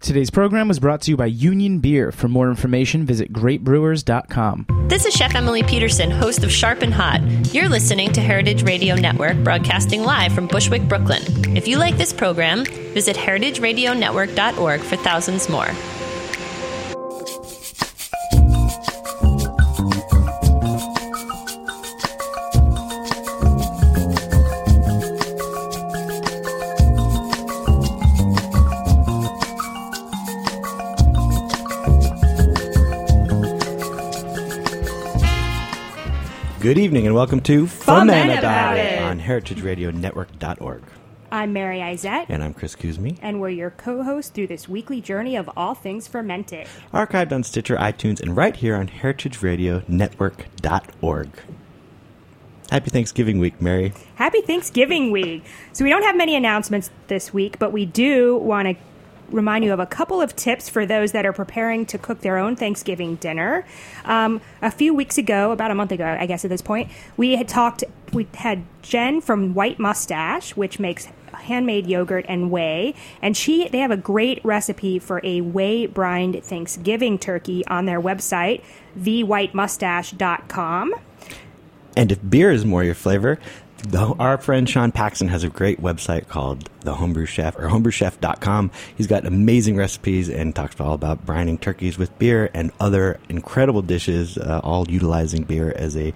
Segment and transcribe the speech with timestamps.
[0.00, 2.10] Today's program was brought to you by Union Beer.
[2.10, 4.86] For more information, visit greatbrewers.com.
[4.88, 7.20] This is Chef Emily Peterson, host of Sharp and Hot.
[7.52, 11.22] You're listening to Heritage Radio Network, broadcasting live from Bushwick, Brooklyn.
[11.54, 15.68] If you like this program, visit heritageradionetwork.org for thousands more.
[36.60, 39.00] Good evening and welcome to Fuhmentaboudit.
[39.02, 40.82] on heritageradionetwork.org.
[41.32, 43.16] I'm Mary Izett, And I'm Chris Cuzme.
[43.22, 46.66] and we're your co hosts through this weekly journey of all things fermented.
[46.92, 51.28] Archived on Stitcher, iTunes, and right here on heritageradionetwork.org.
[52.70, 53.92] Happy Thanksgiving week, Mary.
[54.16, 55.44] Happy Thanksgiving week!
[55.72, 58.76] So, we don't have many announcements this week, but we do want to
[59.30, 62.38] remind you of a couple of tips for those that are preparing to cook their
[62.38, 63.64] own Thanksgiving dinner.
[64.04, 67.36] Um, a few weeks ago, about a month ago, I guess at this point, we
[67.36, 73.36] had talked, we had Jen from White Moustache, which makes handmade yogurt and whey and
[73.36, 78.62] she they have a great recipe for a whey brined thanksgiving turkey on their website
[78.98, 80.94] thewhitemoustache.com
[81.96, 83.38] And if beer is more your flavor,
[83.82, 88.70] the, our friend Sean Paxton has a great website called The Homebrew Chef or homebrewchef.com.
[88.96, 93.82] He's got amazing recipes and talks all about brining turkeys with beer and other incredible
[93.82, 96.12] dishes, uh, all utilizing beer as a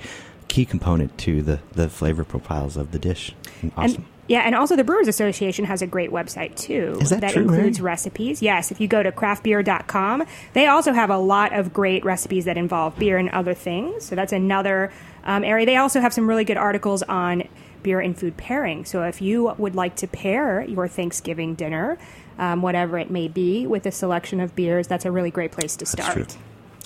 [0.48, 3.34] key component to the, the flavor profiles of the dish.
[3.76, 4.02] Awesome.
[4.02, 7.42] And yeah, and also the Brewers Association has a great website too Is that true,
[7.42, 8.40] includes recipes.
[8.40, 12.56] Yes, if you go to craftbeer.com, they also have a lot of great recipes that
[12.56, 14.04] involve beer and other things.
[14.04, 14.92] So that's another
[15.24, 15.66] um, area.
[15.66, 17.44] They also have some really good articles on
[17.82, 18.84] beer and food pairing.
[18.84, 21.98] So if you would like to pair your Thanksgiving dinner,
[22.38, 25.76] um, whatever it may be, with a selection of beers, that's a really great place
[25.76, 26.36] to That's start.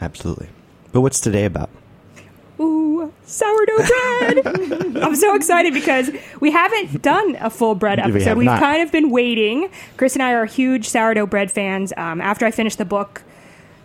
[0.03, 0.49] Absolutely.
[0.93, 1.71] But what's today about?
[2.61, 4.47] Ooh, sourdough bread!
[5.03, 6.11] I'm so excited because
[6.41, 8.29] we haven't done a full bread We episode.
[8.31, 8.61] have We've not.
[8.61, 9.71] kind of been waiting.
[9.97, 11.93] Chris and I are huge sourdough bread fans.
[11.97, 13.23] Um, after I finished the book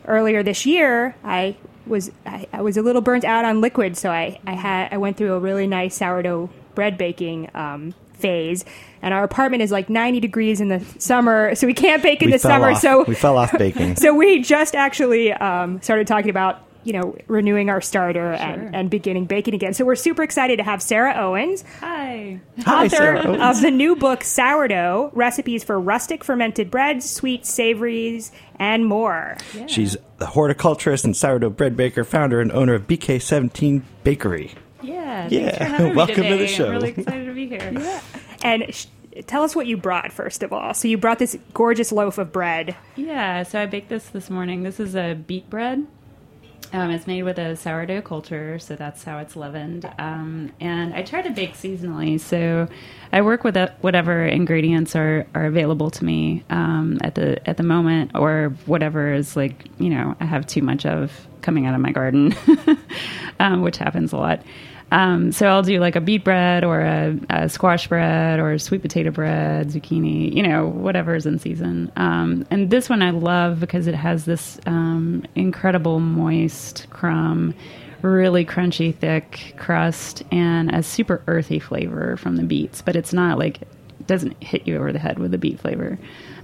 [0.08, 4.10] earlier this year, I was I, I was a little burnt out on liquid, so
[4.10, 8.66] I, I had I went through a really nice sourdough bread baking um, phase.
[9.04, 12.28] And our apartment is like 90 degrees in the summer, so we can't bake in
[12.28, 12.72] we the summer.
[12.72, 13.96] off, So we fell off baking.
[13.98, 18.90] so we just actually um, started talking about you know renewing our starter and, and
[18.90, 19.74] beginning baking again.
[19.74, 22.40] So we're super excited to have Sarah Owens, Hi.
[22.64, 23.58] Hi, author Sarah Owens.
[23.58, 29.38] of the new book Sourdough: Recipes for Rustic Fermented Breads, Sweet Savories, and more.
[29.68, 34.52] She's the horticulturist and sourdough bread baker, founder and owner of BK17 Bakery.
[34.82, 35.28] Yeah.
[35.30, 35.78] Yeah.
[35.78, 36.66] For me Welcome to the show.
[36.68, 38.02] I'm really excited to be here.
[38.44, 38.88] And sh-
[39.26, 40.74] tell us what you brought first of all.
[40.74, 42.76] So you brought this gorgeous loaf of bread.
[42.98, 43.44] Yeah.
[43.44, 44.64] So I baked this this morning.
[44.64, 45.88] This is a beet bread.
[46.74, 49.88] Um, it's made with a sourdough culture, so that's how it's leavened.
[50.00, 52.68] Um, and I try to bake seasonally, so
[53.12, 57.64] I work with whatever ingredients are, are available to me um, at the at the
[57.64, 61.82] moment, or whatever is like you know I have too much of coming out of
[61.82, 62.36] my garden,
[63.40, 64.42] um, which happens a lot.
[64.94, 68.84] Um, so I'll do like a beet bread or a, a squash bread or sweet
[68.84, 71.92] potato bread, zucchini, you know, whatever's in season.
[71.96, 77.56] Um, and this one I love because it has this um, incredible moist crumb,
[78.04, 82.84] really crunchy, thick crust, and a super earthy flavor from the beets.
[82.84, 85.98] But it's not like it doesn't hit you over the head with the beet flavor.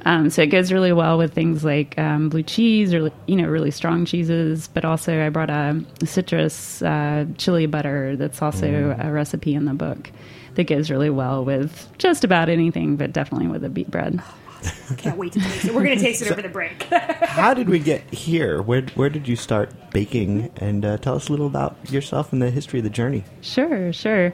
[0.06, 3.48] Um, so it goes really well with things like um, blue cheese or you know
[3.48, 4.68] really strong cheeses.
[4.68, 9.74] But also I brought a citrus uh, chili butter that's also a recipe in the
[9.74, 10.12] book
[10.56, 14.22] that goes really well with just about anything, but definitely with a beet bread.
[14.98, 15.74] Can't wait to taste it.
[15.74, 16.84] We're going to taste it over the break.
[17.22, 18.62] How did we get here?
[18.62, 20.52] Where, where did you start baking?
[20.58, 23.24] And uh, tell us a little about yourself and the history of the journey.
[23.42, 24.34] Sure, sure.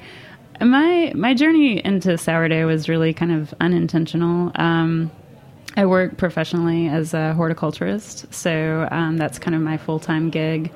[0.62, 4.52] My my journey into sourdough was really kind of unintentional.
[4.56, 5.12] Um,
[5.78, 10.72] I work professionally as a horticulturist, so um, that's kind of my full time gig.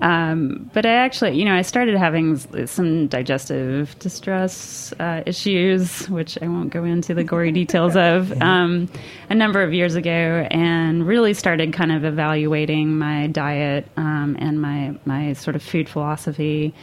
[0.00, 2.36] Um, but I actually, you know, I started having
[2.66, 8.88] some digestive distress uh, issues, which I won't go into the gory details of, um,
[9.28, 14.62] a number of years ago, and really started kind of evaluating my diet um, and
[14.62, 16.74] my my sort of food philosophy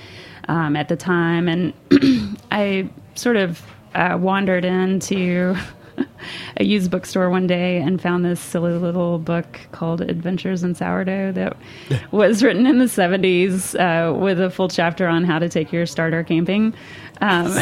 [0.47, 1.73] um, at the time, and
[2.51, 3.61] I sort of
[3.95, 5.55] uh, wandered into
[6.57, 11.31] a used bookstore one day and found this silly little book called Adventures in Sourdough
[11.33, 11.57] that
[12.11, 15.85] was written in the 70s uh, with a full chapter on how to take your
[15.85, 16.73] starter camping.
[17.21, 17.47] Um,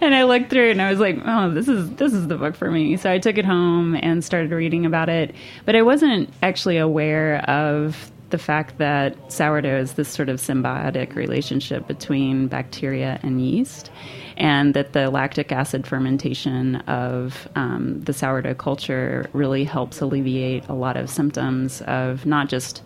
[0.00, 2.36] and I looked through it and I was like, "Oh, this is this is the
[2.36, 5.34] book for me." So I took it home and started reading about it.
[5.64, 11.14] But I wasn't actually aware of the fact that sourdough is this sort of symbiotic
[11.14, 13.92] relationship between bacteria and yeast,
[14.36, 20.74] and that the lactic acid fermentation of um, the sourdough culture really helps alleviate a
[20.74, 22.82] lot of symptoms of not just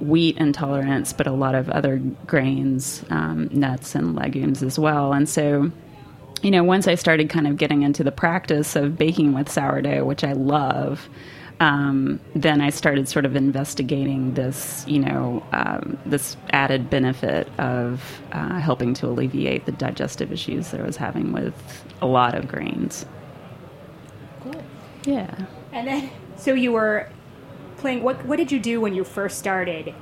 [0.00, 5.12] wheat intolerance, but a lot of other grains, um, nuts, and legumes as well.
[5.12, 5.70] And so,
[6.42, 10.04] you know, once I started kind of getting into the practice of baking with sourdough,
[10.04, 11.08] which I love,
[11.60, 18.20] um, then I started sort of investigating this, you know, um, this added benefit of
[18.32, 21.54] uh, helping to alleviate the digestive issues that I was having with
[22.02, 23.06] a lot of grains.
[24.40, 24.62] Cool.
[25.04, 25.34] Yeah.
[25.72, 27.08] And then, so you were
[27.78, 28.02] playing.
[28.02, 29.94] What What did you do when you first started?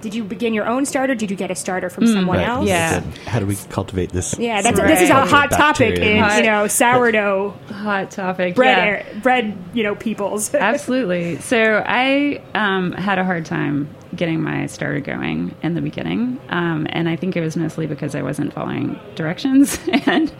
[0.00, 1.14] Did you begin your own starter?
[1.14, 2.48] Did you get a starter from someone Right.
[2.48, 2.68] else?
[2.68, 3.00] Yeah.
[3.26, 4.38] How do we cultivate this?
[4.38, 4.88] Yeah, that's Right.
[4.88, 5.96] this is a hot Bacteria.
[5.96, 8.54] topic in Hot- you know sourdough Hot topic.
[8.54, 8.84] bread yeah.
[8.84, 10.54] air, bread you know peoples.
[10.54, 11.40] Absolutely.
[11.40, 16.86] So I um, had a hard time getting my starter going in the beginning, um,
[16.90, 20.32] and I think it was mostly because I wasn't following directions, and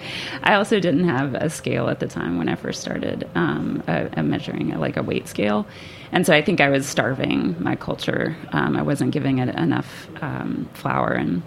[0.43, 4.09] I also didn't have a scale at the time when I first started um, a,
[4.19, 5.67] a measuring like a weight scale,
[6.13, 8.37] and so I think I was starving my culture.
[8.53, 11.43] Um, I wasn't giving it enough um, flour and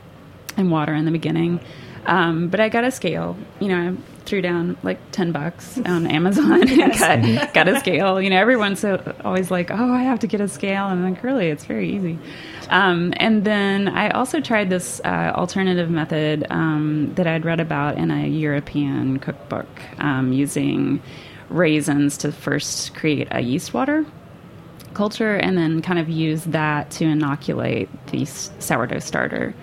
[0.57, 1.59] and water in the beginning.
[2.05, 3.37] Um, but I got a scale.
[3.59, 8.21] You know, I threw down like ten bucks on Amazon and got, got a scale.
[8.21, 11.13] You know, everyone's so, always like, "Oh, I have to get a scale," and I'm
[11.13, 11.49] like, "Really?
[11.49, 12.17] It's very easy."
[12.69, 17.97] Um, and then I also tried this uh, alternative method um, that I'd read about
[17.97, 19.67] in a European cookbook
[19.99, 21.01] um, using
[21.49, 24.05] raisins to first create a yeast water
[24.99, 29.55] culture and then kind of use that to inoculate the sourdough starter.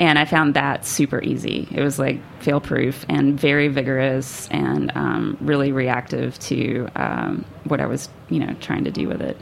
[0.00, 1.68] And I found that super easy.
[1.70, 7.80] It was like fail proof and very vigorous and um, really reactive to um, what
[7.80, 9.36] I was, you know, trying to do with it.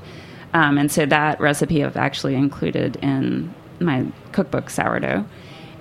[0.53, 5.25] Um, and so that recipe I've actually included in my cookbook sourdough.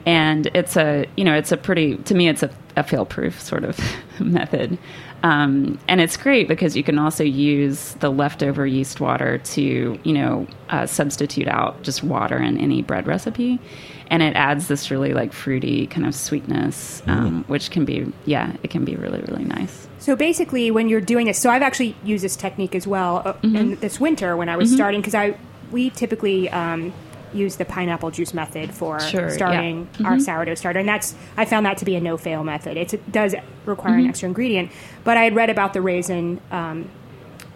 [0.06, 3.42] And it's a, you know, it's a pretty, to me, it's a, a fail proof
[3.42, 3.78] sort of
[4.22, 4.78] method.
[5.24, 10.14] Um, and it's great because you can also use the leftover yeast water to, you
[10.14, 13.60] know, uh, substitute out just water in any bread recipe.
[14.10, 18.56] And it adds this really like fruity kind of sweetness, um, which can be, yeah,
[18.64, 19.88] it can be really, really nice.
[20.00, 23.34] So basically, when you're doing this, so I've actually used this technique as well uh,
[23.34, 23.56] Mm-hmm.
[23.56, 25.36] in this winter when I was starting because I
[25.72, 26.94] we typically um,
[27.34, 29.34] use the pineapple juice method for Sure, yeah.
[29.36, 32.78] starting our sourdough starter, and that's I found that to be a no fail method.
[32.78, 33.36] It's, it does
[33.66, 34.04] require Mm-hmm.
[34.04, 34.72] an extra ingredient,
[35.04, 36.42] but I had read about the raisin.
[36.52, 36.90] Um,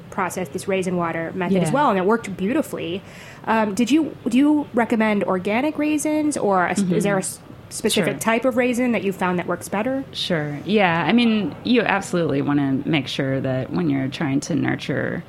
[0.10, 3.02] process this raisin water method as well and it worked beautifully
[3.46, 8.12] um, did you do you recommend organic raisins or a, is there a specific Mm-hmm.
[8.12, 8.20] Sure.
[8.20, 10.60] type of raisin that you found that works better Sure.
[10.66, 11.06] Yeah.
[11.08, 15.24] I mean, you absolutely want to make sure that when you're trying to nurture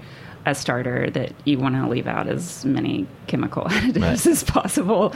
[0.46, 4.26] a starter, that you want to leave out as many chemical additives Right.
[4.26, 5.14] as possible.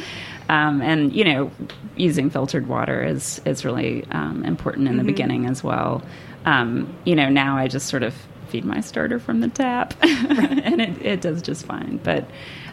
[0.49, 1.51] Um, and you know,
[1.97, 6.03] using filtered water is is really um, important in the beginning as well.
[6.45, 8.15] Um, you know, now I just sort of
[8.49, 11.99] feed my starter from the tap, and it, it does just fine.
[12.05, 12.25] But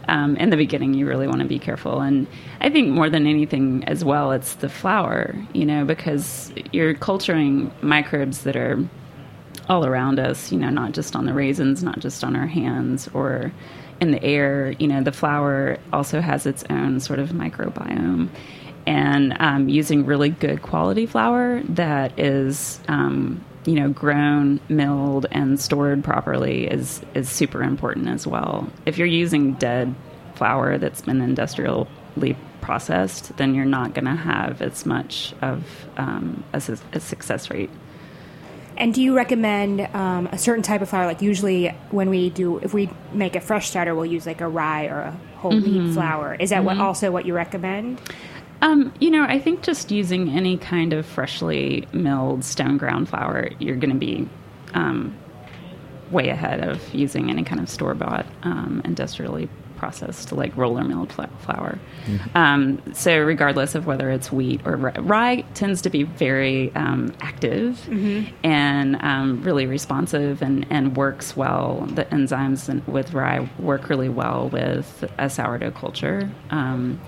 [0.06, 2.00] um, in the beginning, you really want to be careful.
[2.00, 2.28] And
[2.60, 7.72] I think more than anything, as well, it's the flour, you know, because you're culturing
[7.82, 8.78] microbes that are
[9.68, 13.08] all around us, you know, not just on the raisins, not just on our hands
[13.14, 13.52] or
[14.00, 14.74] in the air.
[14.78, 18.28] You know, the flour also has its own sort of microbiome.
[18.86, 25.58] And um, using really good quality flour that is, um, you know, grown, milled, and
[25.58, 28.68] stored properly is is super important as well.
[28.84, 29.94] If you're using dead
[30.34, 35.64] flour that's been industrially processed, then you're not going to have as much of
[35.96, 37.70] um, a, su- a success rate.
[38.76, 41.06] And do you recommend um, a certain type of flour?
[41.06, 44.48] Like usually when we do, if we make a fresh starter, we'll use like a
[44.48, 45.86] rye or a whole Mm-hmm.
[45.86, 46.34] wheat flour.
[46.34, 48.00] Is that what also what you recommend?
[48.62, 53.50] Um, you know, I think just using any kind of freshly milled stone ground flour,
[53.58, 54.28] you're going to be
[54.72, 55.14] um,
[56.10, 59.48] way ahead of using any kind of store bought um, industrially
[59.84, 61.78] processed to like roller milled flour.
[62.34, 67.12] Um, so regardless of whether it's wheat or rye, rye tends to be very um,
[67.20, 67.86] active
[68.42, 71.86] and um, really responsive and, and works well.
[71.94, 76.30] The enzymes with rye work really well with a sourdough culture.
[76.48, 76.98] Um,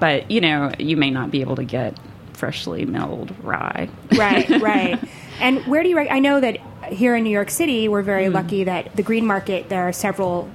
[0.00, 1.96] but you know, you may not be able to get
[2.32, 3.88] freshly milled rye.
[4.16, 4.98] Right, right.
[5.38, 5.98] And where do you?
[5.98, 6.58] I know that
[6.90, 10.50] here in New York City, we're very lucky that the green market, there are several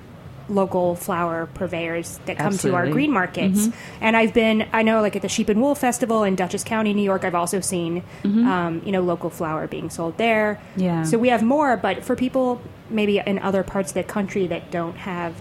[0.50, 3.70] local flour purveyors that come to our green markets.
[4.02, 6.94] And I've been, I know, like at the Sheep and Wool Festival in Dutchess County,
[6.94, 10.60] New York, I've also seen, um, you know, local flour being sold there.
[10.76, 11.04] Yeah.
[11.04, 14.70] So we have more, but for people maybe in other parts of the country that
[14.72, 15.34] don't have,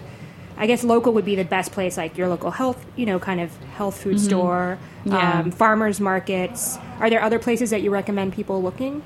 [0.57, 3.41] I guess local would be the best place, like your local health, you know, kind
[3.41, 5.39] of health food store, Yeah.
[5.41, 6.77] um, farmers markets.
[6.99, 9.01] Are there other places that you recommend people looking?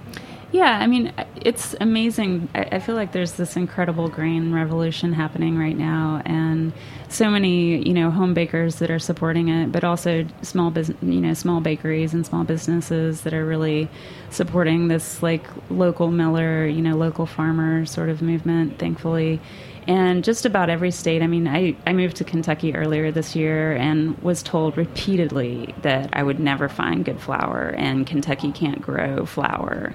[0.55, 2.47] Yeah, I mean, it's amazing.
[2.55, 6.71] I, feel like there's this incredible grain revolution happening right now, and
[7.09, 11.19] so many, you know, home bakers that are supporting it, but also small business, you
[11.19, 13.89] know, small bakeries and small businesses that are really
[14.29, 18.79] supporting this like local miller, you know, local farmer sort of movement.
[18.79, 19.41] Thankfully,
[19.87, 21.21] and just about every state.
[21.21, 26.09] I mean, I, I moved to Kentucky earlier this year and was told repeatedly that
[26.13, 29.93] I would never find good flour, and Kentucky can't grow flour,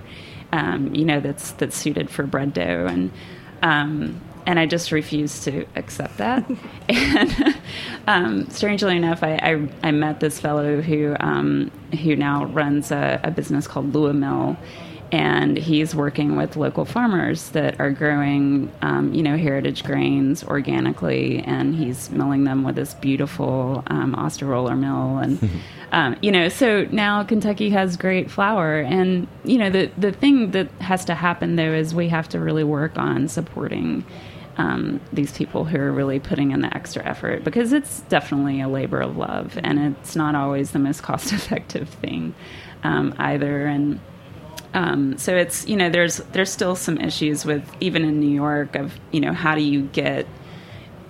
[0.53, 3.11] um, you know, that's that's suited for bread dough, and
[3.63, 6.51] um, and I just refused to accept that.
[6.89, 7.57] and
[8.07, 11.71] um, strangely enough, I, I, I met this fellow who um,
[12.03, 14.57] who now runs a, a business called Lua Mill
[15.13, 21.41] and he's working with local farmers that are growing, um, you know, heritage grains organically,
[21.41, 25.51] and he's milling them with this beautiful um, Osttiroler mill, and
[25.93, 30.53] um, you know, so now Kentucky has great flour, and you know, the the thing
[30.53, 34.05] that has to happen though is we have to really work on supporting.
[34.59, 38.69] Um, these people who are really putting in the extra effort because it's definitely a
[38.69, 42.35] labor of love and it's not always the most cost effective thing
[42.83, 44.01] um, either and
[44.75, 48.75] um, so it's you know there's there's still some issues with even in New York
[48.77, 50.27] of you know how do you get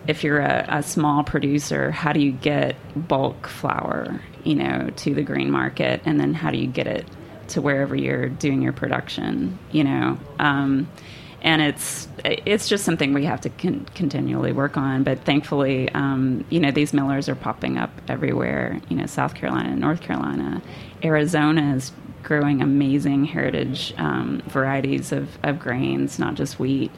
[0.06, 2.76] if you're a, a small producer how do you get
[3.08, 7.06] bulk flour you know to the green market and then how do you get it
[7.48, 10.88] to wherever you're doing your production you know um,
[11.42, 15.02] and it's it's just something we have to con- continually work on.
[15.02, 18.80] But thankfully, um, you know, these millers are popping up everywhere.
[18.88, 20.60] You know, South Carolina, North Carolina,
[21.02, 21.92] Arizona is
[22.30, 26.92] growing amazing heritage um, varieties of, of grains, not just wheat.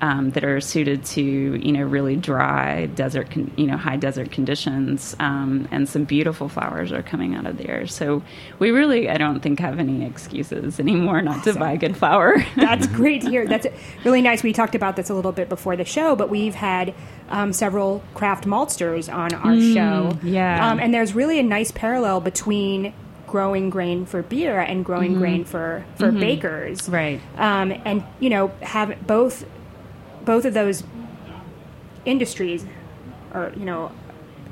[0.00, 4.32] Um, that are suited to you know really dry desert con- you know high desert
[4.32, 8.20] conditions um, and some beautiful flours are coming out of there so
[8.58, 12.88] we really I don't think have any excuses anymore not to buy good flour That's
[12.88, 13.46] great to hear.
[13.46, 13.68] That's
[14.04, 14.42] really nice.
[14.42, 16.94] We talked about this a little bit before the show, but we've had
[17.28, 20.18] um, several craft maltsters on our show.
[20.24, 20.68] yeah.
[20.68, 22.92] Um, and there's really a nice parallel between
[23.32, 25.20] growing grain for beer and growing mm-hmm.
[25.20, 26.20] grain for, for mm-hmm.
[26.20, 26.86] bakers.
[26.86, 27.18] Right.
[27.36, 29.46] Um, and, you know, have both
[30.26, 30.84] both of those
[32.04, 32.66] industries
[33.32, 33.90] or, you know,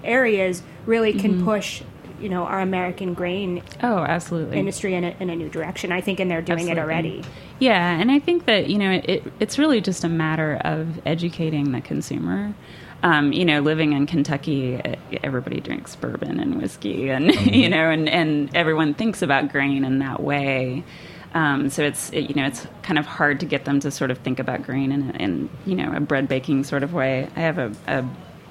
[0.02, 1.44] areas really can mm-hmm.
[1.44, 1.82] push,
[2.18, 5.92] you know, our American grain oh absolutely industry in a, in a new direction.
[5.92, 7.22] I think, and they're doing it already.
[7.58, 11.72] Yeah, and I think that you know it, it's really just a matter of educating
[11.72, 12.54] the consumer.
[13.02, 17.88] Um, you know, living in Kentucky, eh, everybody drinks bourbon and whiskey, and you know,
[17.90, 20.84] and, and everyone thinks about grain in that way.
[21.32, 24.10] Um, so it's it, you know it's kind of hard to get them to sort
[24.10, 27.28] of think about grain in, a- in you know a bread baking sort of way.
[27.36, 28.04] I have a, a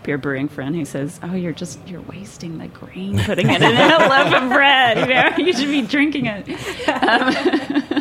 [0.04, 3.76] beer brewing friend who says, "Oh, you're just you're wasting the grain putting it in
[3.76, 4.98] a loaf of bread.
[4.98, 6.48] You know, you should be drinking it."
[6.88, 7.99] Um,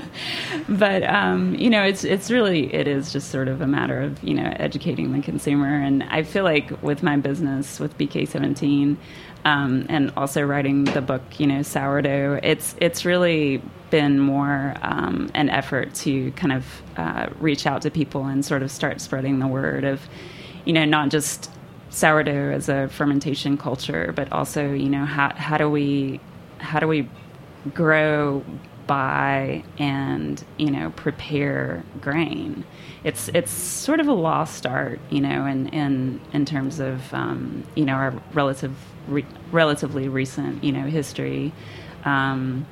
[0.69, 4.23] but um, you know, it's it's really it is just sort of a matter of
[4.23, 8.99] you know educating the consumer, and I feel like with my business with BK seventeen.
[9.45, 12.41] Um, and also writing the book, you know, sourdough.
[12.43, 17.91] It's it's really been more um, an effort to kind of uh, reach out to
[17.91, 20.03] people and sort of start spreading the word of,
[20.65, 21.51] you know, not just
[21.91, 26.21] sourdough as a fermentation culture, but also, you know, how how do we
[26.59, 27.09] how do we
[27.75, 28.45] grow
[28.89, 32.65] buy and you know prepare grain.
[33.05, 37.63] It's it's sort of a lost art you know in in in terms of um,
[37.77, 38.75] you know our relative
[39.07, 41.53] re- relatively recent you know history.
[42.05, 42.67] Um,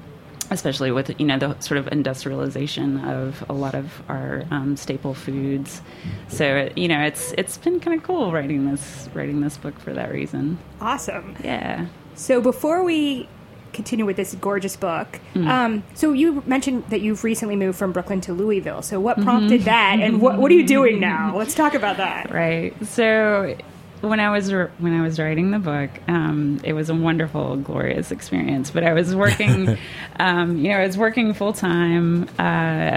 [0.51, 5.15] especially with you know the sort of industrialization of a lot of our um, staple
[5.15, 5.83] foods.
[6.29, 9.93] So you know it's it's been kind of cool writing this writing this book for
[9.93, 10.59] that reason.
[10.81, 11.37] Awesome.
[11.43, 11.87] yeah.
[12.15, 13.29] So before we
[13.73, 15.47] continue with this gorgeous book, Mm.
[15.49, 18.83] um, so you mentioned that you've recently moved from Brooklyn to Louisville.
[18.83, 19.25] So what Mm-hmm.
[19.29, 21.37] prompted that, and what what are you doing now?
[21.37, 22.31] Let's talk about that.
[22.33, 23.57] right so
[24.03, 28.13] when i was when i was writing the book um, it was a wonderful glorious
[28.13, 29.77] experience but i was working
[30.21, 32.43] um, you know i was working full-time uh,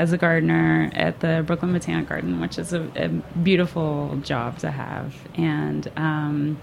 [0.02, 3.08] as a gardener at the brooklyn botanic garden which is a, a
[3.42, 6.60] beautiful job to have and um,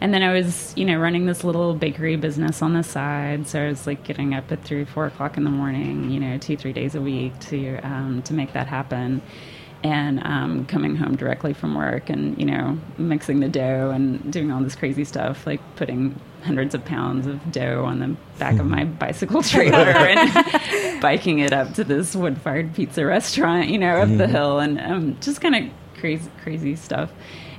[0.00, 3.46] and then I was, you know, running this little bakery business on the side.
[3.46, 6.38] So I was like getting up at three, four o'clock in the morning, you know,
[6.38, 9.20] two, three days a week to um, to make that happen.
[9.82, 14.50] And um, coming home directly from work and you know mixing the dough and doing
[14.52, 18.66] all this crazy stuff like putting hundreds of pounds of dough on the back of
[18.66, 24.18] my bicycle trailer and biking it up to this wood-fired pizza restaurant you know up
[24.18, 27.10] the hill and um, just kind of crazy crazy stuff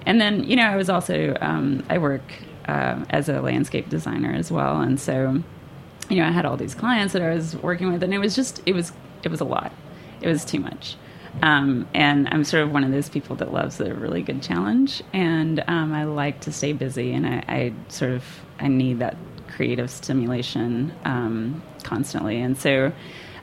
[0.05, 2.23] and then you know i was also um, i work
[2.67, 4.81] uh, as a landscape designer as well.
[4.81, 5.43] And so
[6.09, 8.35] you know i had all these clients that i was working with and it was
[8.35, 8.91] just it was
[9.23, 9.71] it was a lot.
[10.21, 10.95] It was too much.
[11.41, 15.01] Um, and I'm sort of one of those people that loves a really good challenge,
[15.13, 18.23] and um, I like to stay busy, and I, I, sort of
[18.59, 19.15] I need that
[19.47, 22.91] creative stimulation um, constantly, and so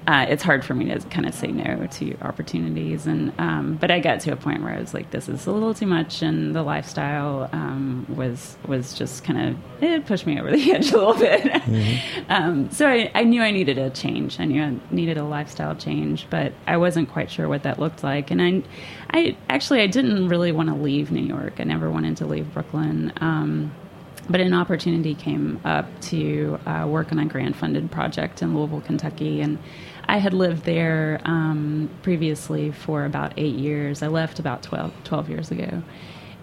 [0.08, 3.06] uh, it's hard for me to kind of say no to opportunities.
[3.06, 5.52] And um, but I got to a point where I was like, this is a
[5.52, 10.40] little too much, and the lifestyle um, was was just kind of it pushed me
[10.40, 11.42] over the edge a little bit.
[11.42, 12.32] Mm-hmm.
[12.32, 14.40] um, so I, I, knew I needed a change.
[14.40, 18.02] I knew I needed a lifestyle change, but I wasn't quite sure what that looked
[18.02, 18.30] like.
[18.30, 18.62] And I,
[19.10, 21.56] I actually I didn't really want to leave New York.
[21.58, 23.72] I never wanted to leave Brooklyn um,
[24.30, 28.82] but an opportunity came up to uh, work on a grant funded project in Louisville,
[28.82, 29.58] Kentucky, and
[30.08, 34.02] I had lived there um, previously for about eight years.
[34.02, 35.82] I left about 12, 12, years ago.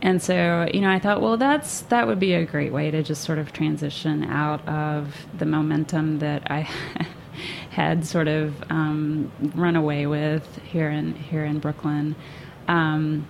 [0.04, 3.02] And so, you know, I thought, well, that's that would be a great way to
[3.02, 6.70] just sort of transition out of the momentum that I
[7.72, 12.16] had sort of um, run away with here in here in Brooklyn.
[12.68, 13.28] Um,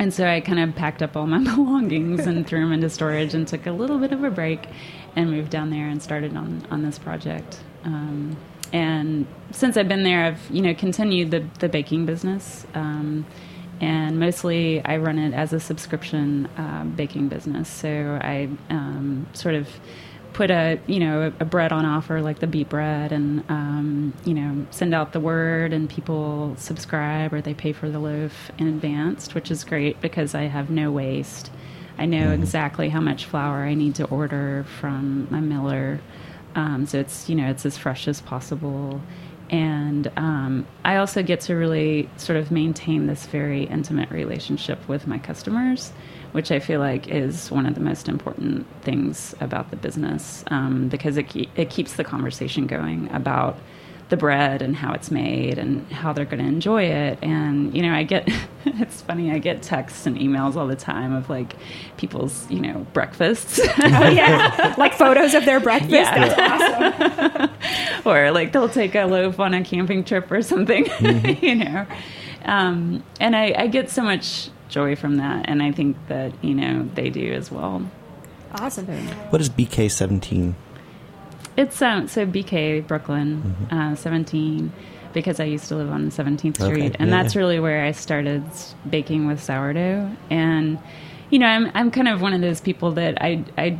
[0.00, 3.34] and so I kind of packed up all my belongings and threw them into storage
[3.34, 4.66] and took a little bit of a break
[5.14, 7.60] and moved down there and started on on this project.
[7.84, 8.36] Um,
[8.72, 13.26] and since I've been there, I've you know continued the the baking business, um,
[13.80, 17.68] and mostly I run it as a subscription uh, baking business.
[17.68, 19.68] So I um, sort of
[20.34, 24.34] put a you know a, bread on offer like the beet bread, and um, you
[24.34, 28.68] know send out the word, and people subscribe or they pay for the loaf in
[28.68, 31.50] advance, which is great because I have no waste.
[31.96, 32.42] I know mm-hmm.
[32.42, 36.00] exactly how much flour I need to order from my miller
[36.54, 39.00] um, so it's you know it's as fresh as possible,
[39.50, 45.06] and um, I also get to really sort of maintain this very intimate relationship with
[45.06, 45.92] my customers,
[46.32, 50.88] which I feel like is one of the most important things about the business um,
[50.88, 53.58] because it it keeps the conversation going about
[54.08, 57.18] the bread and how it's made and how they're going to enjoy it.
[57.22, 58.28] And, you know, I get,
[58.64, 61.56] it's funny, I get texts and emails all the time of like
[61.96, 63.60] people's, you know, breakfasts.
[63.60, 64.74] oh, yeah.
[64.78, 65.92] like photos of their breakfast.
[65.92, 66.28] Yeah.
[66.28, 68.06] That's awesome.
[68.06, 71.44] or like they'll take a loaf on a camping trip or something, mm-hmm.
[71.44, 71.86] you know.
[72.44, 75.48] Um, and I, I get so much joy from that.
[75.48, 77.90] And I think that, you know, they do as well.
[78.52, 78.86] Awesome.
[78.86, 80.54] What is BK17?
[81.58, 83.92] It's um, so BK Brooklyn, mm-hmm.
[83.92, 84.72] uh, 17,
[85.12, 86.96] because I used to live on 17th Street, okay.
[87.00, 88.44] and yeah, that's really where I started
[88.88, 90.08] baking with sourdough.
[90.30, 90.78] And
[91.30, 93.76] you know, I'm I'm kind of one of those people that I I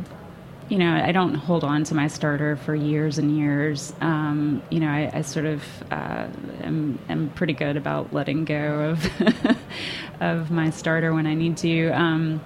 [0.67, 3.93] you know, I don't hold on to my starter for years and years.
[4.01, 6.27] Um, you know, I, I sort of uh,
[6.61, 9.57] am, am, pretty good about letting go of
[10.19, 11.89] of my starter when I need to.
[11.89, 12.41] Um,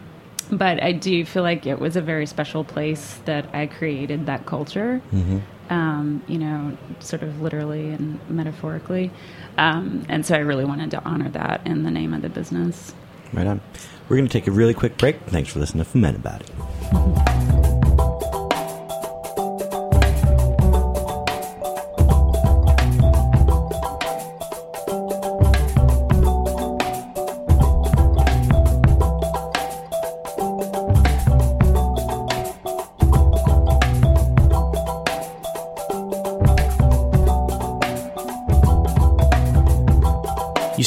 [0.58, 4.46] but I do feel like it was a very special place that I created that
[4.46, 5.02] culture.
[5.12, 5.40] Mm-hmm.
[5.70, 9.12] Um, you know, sort of literally and metaphorically.
[9.58, 12.94] Um, and so I really wanted to honor that in the name of the business.
[13.32, 13.62] Right on.
[14.10, 15.20] We're going to take a really quick break.
[15.22, 17.63] Thanks for listening to Fuhmentaboudit.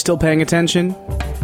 [0.06, 0.94] Still paying attention?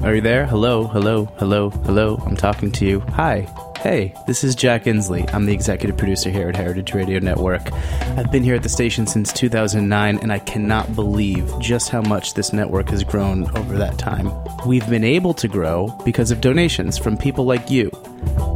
[0.05, 0.46] Are you there?
[0.46, 2.22] Hello, hello, hello, hello.
[2.25, 3.01] I'm talking to you.
[3.01, 3.48] Hi.
[3.81, 5.29] Hey, this is Jack Inslee.
[5.35, 7.72] I'm the executive producer here at Heritage Radio Network.
[8.16, 12.35] I've been here at the station since 2009, and I cannot believe just how much
[12.35, 14.31] this network has grown over that time.
[14.64, 17.90] We've been able to grow because of donations from people like you.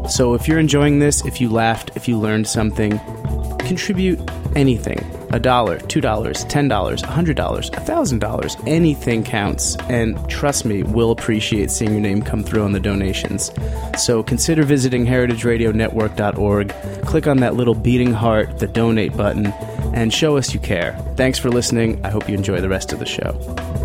[0.08, 3.00] So if you're enjoying this, if you laughed, if you learned something,
[3.58, 4.20] contribute
[4.54, 9.76] anything a dollar, two dollars, ten dollars, a hundred dollars, a thousand dollars, anything counts.
[9.88, 13.50] And trust me, we'll appreciate seeing your name come through on the donations.
[13.98, 16.68] So consider visiting heritageradionetwork.org,
[17.04, 19.46] click on that little beating heart, the donate button,
[19.94, 20.98] and show us you care.
[21.16, 22.04] Thanks for listening.
[22.04, 23.75] I hope you enjoy the rest of the show.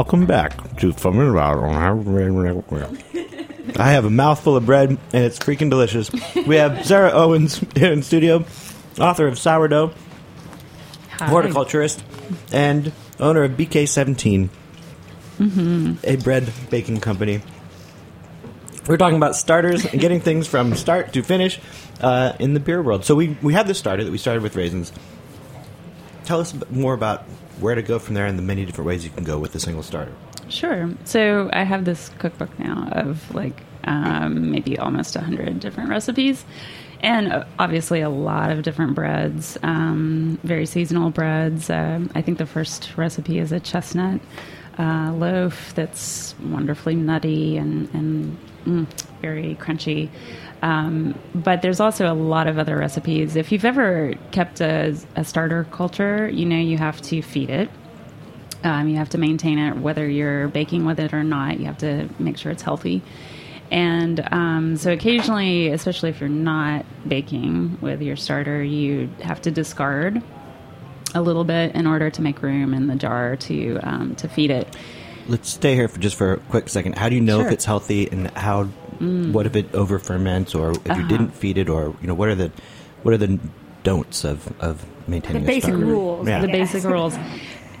[0.00, 1.62] Welcome back to About
[3.76, 6.10] I have a mouthful of bread and it's freaking delicious.
[6.46, 8.46] We have Sarah Owens here in studio,
[8.98, 9.92] author of Sourdough,
[11.18, 12.02] horticulturist,
[12.50, 14.48] and owner of BK17,
[16.02, 17.42] a bread baking company.
[18.88, 21.60] We're talking about starters and getting things from start to finish
[22.00, 23.04] uh, in the beer world.
[23.04, 24.92] So we we have this starter that we started with raisins.
[26.24, 27.26] Tell us more about
[27.60, 29.60] where to go from there and the many different ways you can go with a
[29.60, 30.12] single starter.
[30.48, 30.90] Sure.
[31.04, 36.44] So I have this cookbook now of like um, maybe almost 100 different recipes.
[37.02, 41.70] And uh, obviously, a lot of different breads, um, very seasonal breads.
[41.70, 44.20] Um, I think the first recipe is a chestnut
[44.78, 48.86] uh, loaf that's wonderfully nutty and, and mm,
[49.22, 50.10] very crunchy.
[50.62, 53.34] Um, but there's also a lot of other recipes.
[53.36, 57.70] If you've ever kept a, a starter culture, you know you have to feed it.
[58.62, 61.58] Um, you have to maintain it, whether you're baking with it or not.
[61.60, 63.00] You have to make sure it's healthy.
[63.70, 69.50] And um, so, occasionally, especially if you're not baking with your starter, you have to
[69.50, 70.22] discard
[71.14, 74.50] a little bit in order to make room in the jar to um, to feed
[74.50, 74.76] it.
[75.28, 76.98] Let's stay here for just for a quick second.
[76.98, 77.46] How do you know Sure.
[77.46, 78.68] if it's healthy and how?
[79.00, 82.28] What if it over ferments, or if you didn't feed it, or you know, what
[82.28, 82.50] are the
[83.02, 83.38] what are the
[83.82, 85.84] don'ts of of maintaining a basic starter?
[85.86, 86.28] rules.
[86.28, 86.40] Yeah.
[86.42, 86.72] the Yes.
[86.72, 87.16] basic rules.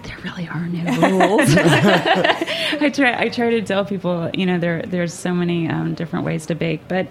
[0.02, 1.54] There really are no rules.
[1.56, 3.20] I try.
[3.20, 6.54] I try to tell people, you know, there there's so many um, different ways to
[6.54, 7.06] bake, but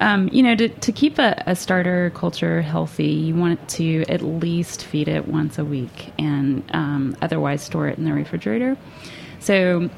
[0.00, 4.20] um, you know, to, to keep a, a starter culture healthy, you want to at
[4.20, 8.76] least feed it once a week, and um, otherwise store it in the refrigerator.
[9.40, 9.88] So,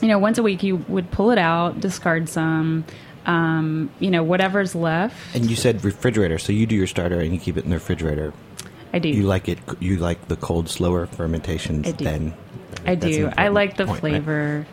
[0.00, 2.84] you know, once a week you would pull it out, discard some.
[3.26, 5.14] Um, you know, whatever's left.
[5.36, 7.76] And you said refrigerator, so you do your starter and you keep it in the
[7.76, 8.32] refrigerator.
[8.94, 9.10] I do.
[9.10, 9.58] You like it?
[9.78, 11.06] You like the cold, slower
[11.92, 12.04] do.
[12.04, 12.34] than
[12.86, 13.30] I do.
[13.36, 14.12] I like the point, right?
[14.12, 14.20] Mm-hmm.
[14.22, 14.66] flavor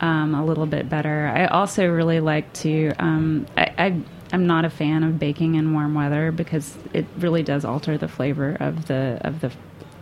[0.00, 1.32] um, a little bit better.
[1.34, 2.92] I also really like to.
[2.98, 4.00] Um, I, I
[4.32, 8.08] I'm not a fan of baking in warm weather because it really does alter the
[8.08, 9.52] flavor of the of the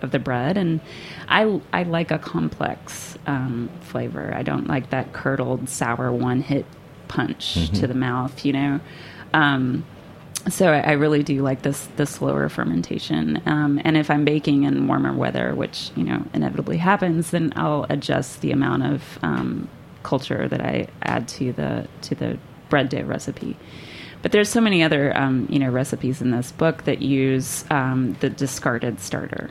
[0.02, 0.80] of the bread, and
[1.28, 4.32] I I like a complex um, flavor.
[4.34, 6.66] I don't like that curdled sour one hit
[7.08, 7.74] punch Mm-hmm.
[7.76, 8.44] to the mouth.
[8.44, 8.80] You know.
[9.34, 9.84] Um,
[10.48, 13.40] so I, I really do like this the slower fermentation.
[13.46, 17.86] Um, and if I'm baking in warmer weather, which you know inevitably happens, then I'll
[17.88, 19.68] adjust the amount of um,
[20.02, 22.38] culture that I add to the to the
[22.70, 23.56] bread dough recipe.
[24.22, 28.14] But there's so many other um, you know recipes in this book that use um,
[28.20, 29.48] the discarded starter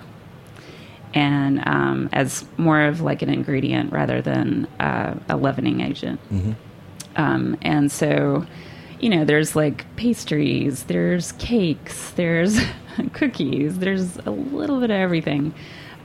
[1.13, 6.19] and um, as more of like an ingredient rather than uh, a leavening agent.
[7.15, 8.45] Um, and so,
[8.99, 12.59] you know, there's like pastries, there's cakes, there's
[13.13, 15.53] cookies, there's a little bit of everything.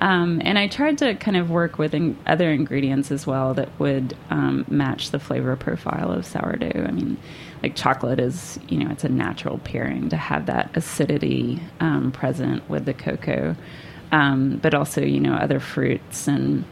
[0.01, 3.71] Um, and I tried to kind of work with in- other ingredients as well that
[3.79, 6.85] would um, match the flavor profile of sourdough.
[6.87, 7.17] I mean,
[7.63, 12.69] like chocolate is, you know, it's a natural pairing to have that acidity um, present
[12.69, 13.57] with the cocoa,
[14.13, 16.65] um, but also, you know, other fruits and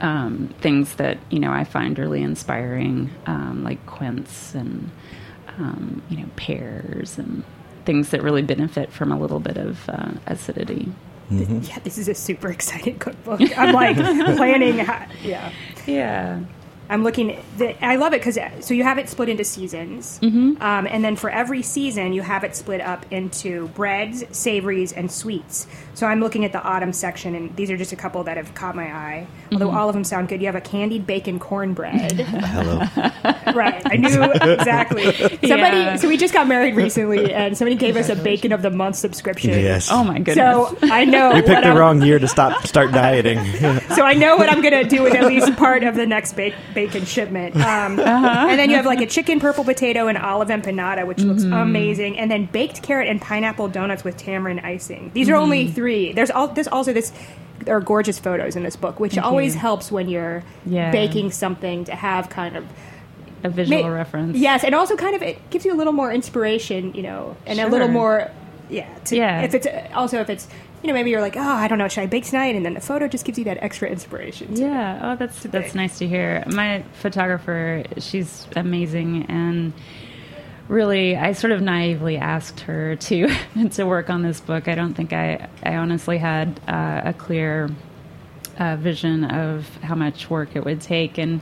[0.00, 4.90] um, things that you know I find really inspiring, um, like quince and
[5.58, 7.44] um, you know pears and
[7.84, 10.92] things that really benefit from a little bit of uh, acidity.
[11.30, 13.40] Yeah, this is a super exciting cookbook.
[13.56, 13.96] I'm like
[14.36, 14.78] planning.
[14.78, 15.52] How, yeah,
[15.86, 16.40] Yeah,
[16.90, 17.42] I'm looking.
[17.56, 20.60] The, I love it because so you have it split into seasons, mm-hmm.
[20.60, 25.10] um, and then for every season you have it split up into breads, savories, and
[25.10, 25.66] sweets.
[25.94, 28.52] So I'm looking at the autumn section, and these are just a couple that have
[28.54, 29.26] caught my eye.
[29.52, 29.76] Although mm-hmm.
[29.76, 30.40] all of them sound good.
[30.40, 32.12] You have a candied bacon cornbread.
[32.12, 32.78] hello.
[33.54, 35.12] right, I knew exactly.
[35.46, 35.76] Somebody.
[35.78, 35.96] Yeah.
[35.96, 38.96] So we just got married recently, and somebody gave us a bacon of the month
[38.96, 39.50] subscription.
[39.50, 39.88] yes.
[39.90, 40.36] Oh my goodness.
[40.36, 43.38] So I know We picked what the I'm- wrong year to stop start dieting.
[43.94, 46.34] So I know what I'm going to do with at least part of the next
[46.34, 47.54] ba- bacon shipment.
[47.54, 48.46] Um, uh-huh.
[48.50, 51.52] And then you have like a chicken purple potato and olive empanada, which looks mm-hmm.
[51.52, 52.18] amazing.
[52.18, 55.12] And then baked carrot and pineapple donuts with tamarind icing.
[55.14, 55.83] These are only three.
[56.12, 57.12] There's all there's also this.
[57.60, 59.60] There are gorgeous photos in this book, which always you.
[59.60, 60.90] helps when you're Yeah.
[60.90, 62.64] baking something to have kind of
[63.44, 64.36] a visual Ma- reference.
[64.36, 67.60] Yes, and also kind of it gives you a little more inspiration, you know, and
[67.60, 68.30] a little more,
[68.68, 68.88] yeah.
[69.06, 69.42] To, Yeah.
[69.42, 70.48] If it's also if it's
[70.82, 72.74] you know maybe you're like oh I don't know should I bake tonight and then
[72.74, 74.56] the photo just gives you that extra inspiration.
[74.56, 74.98] Yeah.
[75.02, 76.42] Oh, that's that's nice to hear.
[76.48, 79.72] My photographer, she's amazing, and
[80.68, 83.28] really, I sort of naively asked her to
[83.72, 84.68] to work on this book.
[84.68, 87.70] I don't think I I honestly had uh, a clear
[88.58, 91.40] uh, vision of how much work it would take, and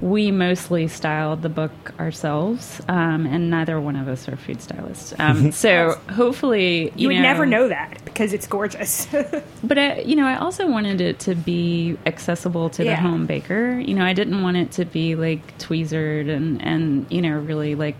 [0.00, 5.12] we mostly styled the book ourselves, um, and neither one of us are food stylists.
[5.18, 9.06] Um, so hopefully, you, You, would know, never know that because it's gorgeous.
[9.62, 12.96] But I, you know, I also wanted it to be accessible to Yeah.
[12.96, 13.78] the home baker.
[13.78, 17.74] You know, I didn't want it to be like tweezered and and you know really
[17.74, 17.96] like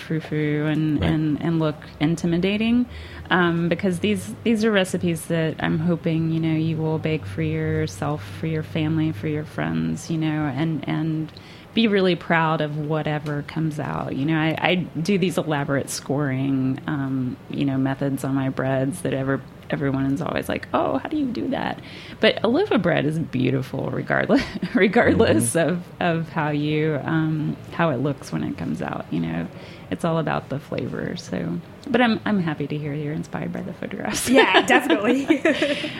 [0.00, 1.10] frou frou and, Right.
[1.10, 2.86] and and look intimidating.
[3.30, 7.42] Um, because these these are recipes that I'm hoping you know you will bake for
[7.42, 10.10] yourself, for your family, for your friends.
[10.10, 11.32] You know, and and
[11.72, 14.16] be really proud of whatever comes out.
[14.16, 19.02] You know, I, I do these elaborate scoring, um, you know, methods on my breads
[19.02, 21.78] that ever everyone is always like, "Oh, how do you do that?"
[22.18, 24.42] But a loaf of bread is beautiful, regardless
[24.74, 29.06] regardless of of how you um, how it looks when it comes out.
[29.12, 29.46] You know,
[29.90, 31.16] it's all about the flavor.
[31.16, 34.28] So, but I'm I'm happy to hear you're inspired by the photographs.
[34.28, 35.42] yeah, definitely.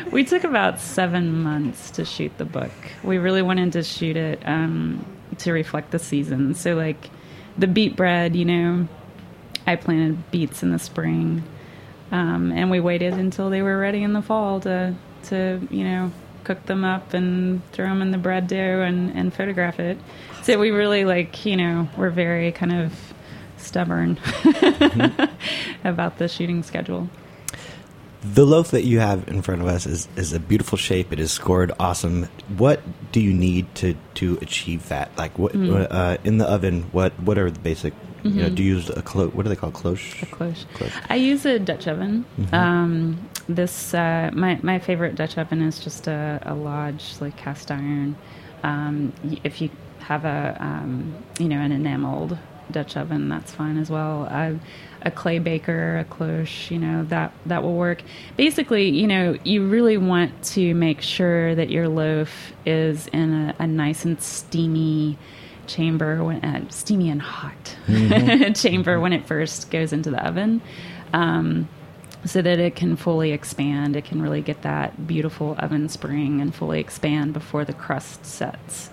[0.12, 2.70] we took about seven months to shoot the book.
[3.03, 5.05] We really wanted to shoot it um,
[5.38, 6.55] to reflect the season.
[6.55, 7.11] So, like
[7.59, 8.88] the beet bread, you know,
[9.66, 11.42] I planted beets in the spring,
[12.12, 16.12] um, and we waited until they were ready in the fall to to you know
[16.44, 19.98] cook them up and throw them in the bread dough and, and photograph it.
[20.42, 23.10] So we really like you know we're very kind of
[23.61, 24.18] stubborn
[25.85, 27.09] about the shooting schedule.
[28.23, 31.11] The loaf that you have in front of us is, is a beautiful shape.
[31.11, 32.25] It is scored awesome.
[32.59, 35.16] What do you need to, to achieve that?
[35.16, 35.87] Like what Hmm.
[35.90, 36.83] uh, in the oven?
[36.92, 37.94] What what are the basic?
[38.23, 40.16] You know, do you use a clo- what do they call cloche?
[40.16, 40.35] Mm-hmm.
[40.35, 40.66] A cloche.
[40.75, 40.92] Cloche.
[41.09, 42.27] I use a Dutch oven.
[42.53, 43.18] Um,
[43.49, 48.16] this uh, my my favorite Dutch oven is just a, a Lodge like cast iron.
[48.62, 49.70] Um, if you
[50.01, 52.37] have a um, you know an enameled
[52.70, 54.28] Dutch oven, that's fine as well.
[54.30, 54.54] Uh,
[55.02, 58.02] a clay baker, a cloche, you know that that will work.
[58.37, 63.54] Basically, you know you really want to make sure that your loaf is in a,
[63.59, 65.18] a nice and steamy
[65.66, 67.76] chamber when uh, steamy and hot
[68.54, 70.61] chamber when it first goes into the oven
[71.12, 71.68] um,
[72.24, 76.54] so that it can fully expand it can really get that beautiful oven spring and
[76.54, 78.90] fully expand before the crust sets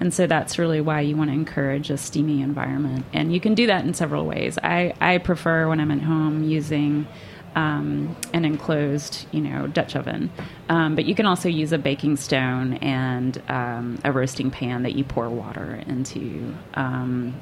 [0.00, 3.54] and so that's really why you want to encourage a steamy environment and you can
[3.54, 7.06] do that in several ways i, I prefer when i'm at home using
[7.54, 10.30] um, an enclosed, you know, Dutch oven.
[10.68, 14.94] Um, but you can also use a baking stone and um, a roasting pan that
[14.94, 16.54] you pour water into.
[16.74, 17.40] Um,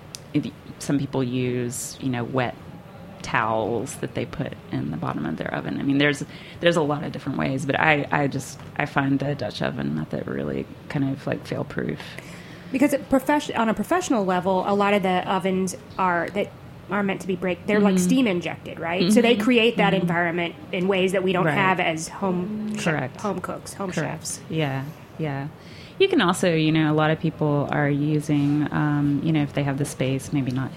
[0.78, 2.54] some people use, you know, wet
[3.22, 5.80] towels that they put in the bottom of their oven.
[5.80, 6.22] I mean, there's
[6.60, 9.96] there's a lot of different ways, but I, I just I find the Dutch oven
[9.96, 11.98] method really kind of like fail proof.
[12.72, 16.50] Because profession on a professional level, a lot of the ovens are that
[16.90, 17.66] are meant to be break.
[17.66, 17.84] They're Mm-hmm.
[17.84, 19.12] like steam injected, right?
[19.12, 21.54] So they create that environment in ways that we don't Right.
[21.54, 23.20] have as home Correct.
[23.20, 24.40] home cooks, home chefs.
[24.48, 24.84] Yeah,
[25.18, 25.48] yeah.
[25.98, 29.54] You can also, you know, a lot of people are using, um, you know, if
[29.54, 30.70] they have the space, maybe not,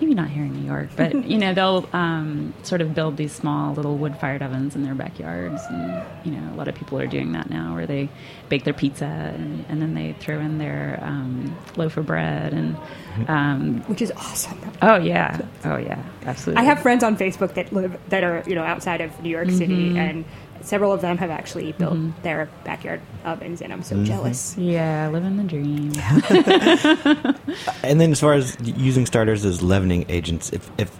[0.00, 3.32] maybe not here in New York, but you know, they'll um, sort of build these
[3.32, 7.06] small little wood-fired ovens in their backyards, and you know, a lot of people are
[7.06, 8.10] doing that now, where they
[8.50, 12.76] bake their pizza and, and then they throw in their um, loaf of bread, and
[13.28, 14.60] um, Which is awesome.
[14.82, 16.60] oh yeah, oh yeah, absolutely.
[16.60, 19.48] I have friends on Facebook that live that are you know outside of New York
[19.48, 19.56] Mm-hmm.
[19.56, 20.24] City, and
[20.66, 24.56] several of them have actually built their backyard ovens, and I'm so jealous.
[24.58, 25.92] yeah, living the dream.
[27.82, 30.90] And then as far as using starters as leavening agents, if if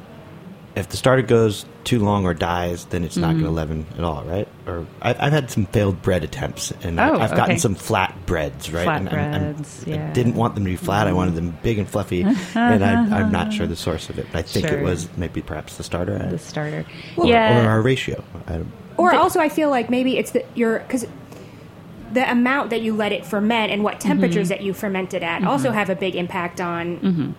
[0.77, 3.41] if the starter goes too long or dies, then it's not Mm-hmm.
[3.45, 4.47] going to leaven at all, right?
[4.67, 7.59] Or I've, I've had some failed bread attempts, and I- Oh, I've gotten okay.
[7.59, 8.85] some flat breads, right?
[8.85, 9.97] Flat and I'm- I'm- breads, I yeah.
[9.97, 10.13] Mm-hmm.
[10.13, 11.07] didn't want them to be flat.
[11.07, 12.23] I wanted them big and fluffy,
[12.55, 14.79] and I, I'm not sure the source of it, but I think Sure.
[14.79, 16.85] it was maybe perhaps the starter, The starter.
[17.17, 17.65] or, yeah.
[17.65, 18.23] or our ratio.
[18.47, 21.07] I don't, Or The- also, I feel like maybe it's the your because
[22.13, 24.59] the amount that you let it ferment and what temperatures Mm-hmm.
[24.59, 27.35] that you ferment it at also have a big impact on.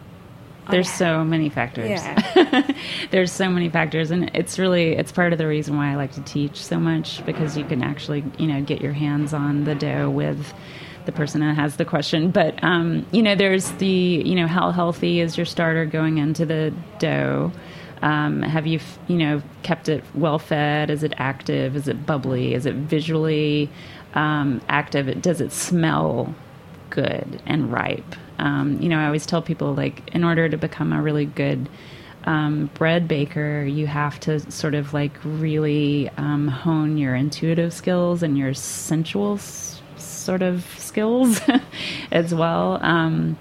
[0.69, 1.89] There's on- so many factors.
[1.89, 2.69] Yeah.
[3.11, 6.11] There's so many factors, and it's really it's part of the reason why I like
[6.13, 9.73] to teach so much because you can actually you know get your hands on the
[9.75, 10.53] dough with
[11.05, 12.31] the person that has the question.
[12.31, 16.45] But um, you know, there's the you know how healthy is your starter going into
[16.45, 17.53] the dough.
[18.01, 20.89] Um, have you, you know, kept it well fed?
[20.89, 21.75] Is it active?
[21.75, 22.53] Is it bubbly?
[22.53, 23.69] Is it visually
[24.13, 25.21] um, active?
[25.21, 26.33] Does it smell
[26.89, 28.15] good and ripe.
[28.39, 31.69] Um, you know, I always tell people like, in order to become a really good
[32.25, 38.21] um, bread baker, you have to sort of like really um, hone your intuitive skills
[38.23, 41.39] and your sensual s- sort of skills
[42.11, 42.79] as well.
[42.83, 43.37] Um,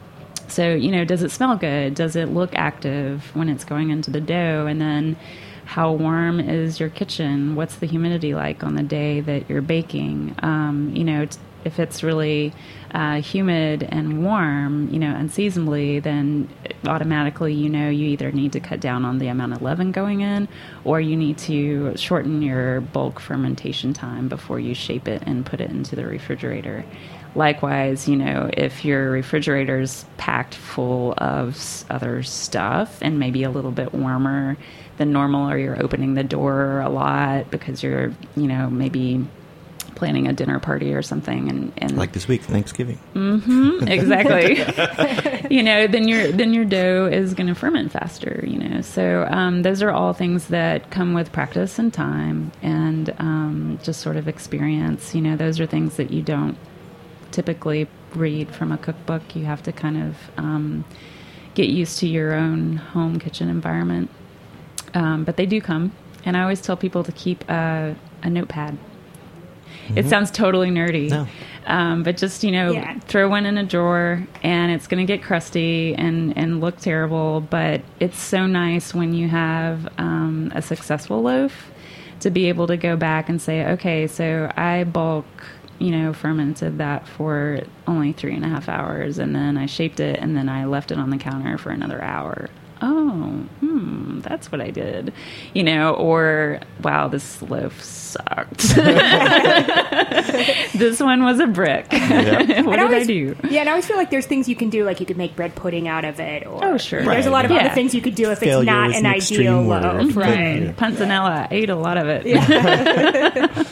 [0.48, 1.94] so, you know, does it smell good?
[1.94, 4.66] Does it look active when it's going into the dough?
[4.66, 5.16] And then
[5.64, 7.56] how warm is your kitchen?
[7.56, 10.36] What's the humidity like on the day that you're baking?
[10.42, 12.52] Um, you know, t- if it's really
[12.92, 16.48] uh, humid and warm, you know, unseasonably, then
[16.86, 20.20] automatically you know you either need to cut down on the amount of leaven going
[20.20, 20.46] in,
[20.84, 25.60] or you need to shorten your bulk fermentation time before you shape it and put
[25.60, 26.84] it into the refrigerator.
[27.36, 33.70] Likewise, you know, if your refrigerator's packed full of other stuff and maybe a little
[33.72, 34.56] bit warmer
[34.96, 39.24] than normal, or you're opening the door a lot because you're, you know, maybe
[39.94, 42.98] planning a dinner party or something and, and Like this week, Thanksgiving.
[43.14, 44.62] mm-hmm, exactly.
[45.56, 48.80] You know then your then your dough is going to ferment faster you know.
[48.80, 54.00] So um, those are all things that come with practice and time and um, just
[54.00, 55.14] sort of experience.
[55.14, 56.58] You know those are things that you don't
[57.32, 60.84] typically read from a cookbook you have to kind of um,
[61.54, 64.10] get used to your own home kitchen environment
[64.94, 65.92] um, but they do come
[66.24, 68.76] and i always tell people to keep a, a notepad
[69.94, 71.26] it sounds totally nerdy No.
[71.66, 72.98] um, but just you know Yeah.
[73.00, 77.40] throw one in a drawer and it's going to get crusty and and look terrible
[77.42, 81.70] but it's so nice when you have um, a successful loaf
[82.20, 85.26] to be able to go back and say okay so i bulk
[85.78, 90.00] you know fermented that for only three and a half hours and then i shaped
[90.00, 92.48] it and then i left it on the counter for another hour
[92.82, 95.12] oh hmm that's what i did
[95.54, 98.58] you know or wow this loaf sucked
[100.74, 101.86] this one was a brick.
[101.92, 103.36] what And did I always- do?
[103.48, 105.36] Yeah, and I always feel like there's things you can do, like you could make
[105.36, 106.46] bread pudding out of it.
[106.46, 107.02] Or, Oh, sure.
[107.02, 107.58] There's a lot of Yeah.
[107.66, 110.62] other things you could do if Failure it's not an an ideal loaf, right?
[110.62, 110.72] Yeah.
[110.72, 111.42] Panzanella.
[111.44, 112.26] I ate a lot of it.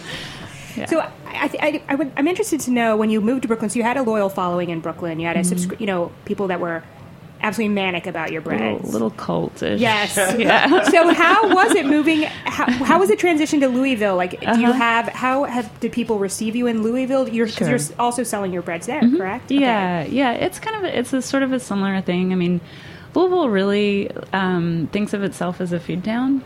[0.86, 3.70] So I, I, I, I would, I'm interested to know when you moved to Brooklyn.
[3.70, 5.20] So you had a loyal following in Brooklyn.
[5.20, 6.82] You had a subscri- you know people that were
[7.40, 8.92] absolutely manic about your little, breads.
[8.92, 9.78] little cultish.
[9.78, 10.16] Yes.
[10.38, 10.82] Yeah.
[10.90, 12.22] so how was it moving?
[12.22, 14.16] How, how was the transition to Louisville?
[14.16, 14.72] Like, do you Uh-huh.
[14.72, 17.28] have how have did people receive you in Louisville?
[17.28, 17.76] You're because Sure.
[17.78, 17.92] Mm-hmm.
[17.92, 19.46] you're also selling your breads there, correct?
[19.46, 19.60] Okay.
[19.60, 20.32] Yeah, yeah.
[20.32, 22.32] It's kind of a, it's a sort of a similar thing.
[22.32, 22.60] I mean,
[23.14, 26.42] Louisville really um, thinks of itself as a food town,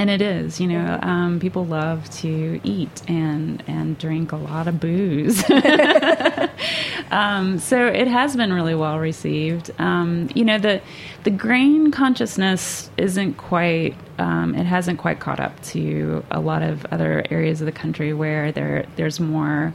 [0.00, 0.58] and it is.
[0.58, 5.44] You know, um, people love to eat and and drink a lot of booze.
[7.10, 9.70] um, so it has been really well received.
[9.78, 10.80] Um, you know, the
[11.24, 13.94] the grain consciousness isn't quite.
[14.18, 18.14] Um, it hasn't quite caught up to a lot of other areas of the country
[18.14, 19.74] where there there's more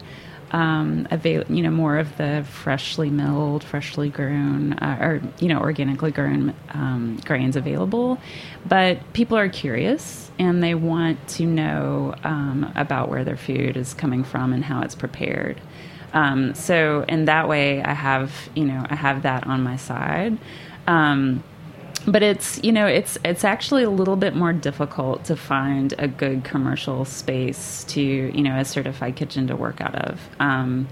[0.55, 5.59] um, avail- you know, more of the freshly milled, freshly grown, uh, or you know,
[5.59, 8.17] organically grown um, grains available.
[8.65, 13.93] But people are curious and they want to know um, about where their food is
[13.93, 15.59] coming from and how it's prepared.
[16.13, 20.37] Um, so in that way, I have you know, I have that on my side.
[20.87, 21.43] Um,
[22.07, 26.07] but it's you know it's it's actually a little bit more difficult to find a
[26.07, 30.19] good commercial space to you know a certified kitchen to work out of.
[30.39, 30.87] Um,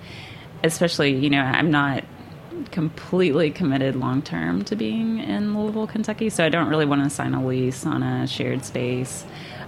[0.63, 2.03] especially you know i'm not
[2.71, 7.09] completely committed long term to being in louisville kentucky so i don't really want to
[7.09, 9.25] sign a lease on a shared space.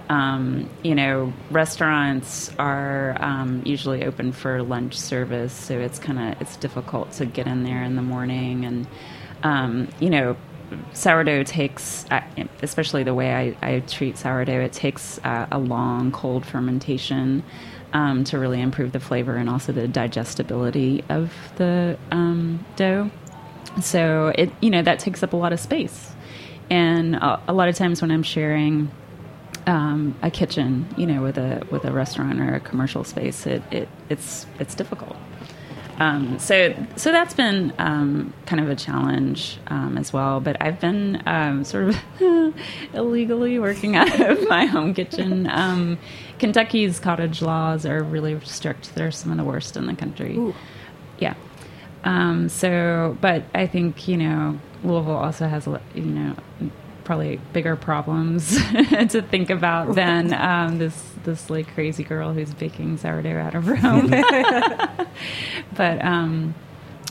[0.08, 6.40] Um, you know restaurants are um, usually open for lunch service so it's kind of
[6.40, 8.86] it's difficult to get in there in the morning and
[9.42, 10.36] um, you know
[10.92, 12.22] sourdough takes, uh,
[12.62, 17.42] especially the way I, I treat sourdough, it takes uh, a long cold fermentation
[17.92, 23.10] um, to really improve the flavor and also the digestibility of the um, dough.
[23.80, 26.12] So it, you know, that takes up a lot of space,
[26.70, 28.90] and a, a lot of times when I'm sharing
[29.66, 33.62] um, a kitchen, you know, with a with a restaurant or a commercial space, it,
[33.70, 35.16] it it's it's difficult.
[35.98, 40.40] Um, so so that's been um, kind of a challenge um, as well.
[40.40, 41.96] But I've been um, sort of
[42.94, 45.48] illegally working out of my home kitchen.
[45.48, 45.98] Um,
[46.38, 48.94] Kentucky's cottage laws are really strict.
[48.94, 50.54] They're some of the worst in the country.
[51.18, 51.34] Yeah.
[52.04, 56.36] Um, so, but I think you know Louisville also has a you know
[57.06, 58.56] probably bigger problems
[59.08, 63.64] to think about than um, this this like crazy girl who's baking sourdough out of
[63.64, 64.08] her home.
[65.76, 66.54] but um,